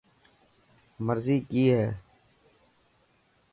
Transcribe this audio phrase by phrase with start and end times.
[1.05, 1.85] مرضي ڪئي هي؟